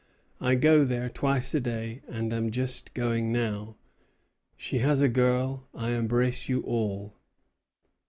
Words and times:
I 0.39 0.55
go 0.55 0.83
there 0.83 1.09
twice 1.09 1.53
a 1.53 1.59
day, 1.59 2.01
and 2.07 2.33
am 2.33 2.49
just 2.49 2.95
going 2.95 3.31
now. 3.31 3.75
She 4.57 4.79
has 4.79 4.99
a 5.03 5.07
girl. 5.07 5.67
I 5.75 5.91
embrace 5.91 6.49
you 6.49 6.61
all." 6.61 7.13